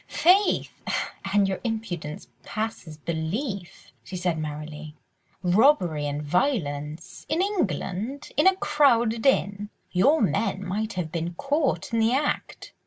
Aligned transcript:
"Faith! 0.07 0.71
and 1.31 1.47
your 1.47 1.59
impudence 1.63 2.27
passes 2.41 2.97
belief," 2.97 3.91
she 4.03 4.15
said 4.17 4.39
merrily. 4.39 4.95
"Robbery 5.43 6.07
and 6.07 6.23
violence!—in 6.23 7.39
England!—in 7.39 8.47
a 8.47 8.55
crowded 8.55 9.27
inn! 9.27 9.69
Your 9.91 10.19
men 10.19 10.65
might 10.65 10.93
have 10.93 11.11
been 11.11 11.35
caught 11.35 11.93
in 11.93 11.99
the 11.99 12.13
act!" 12.13 12.73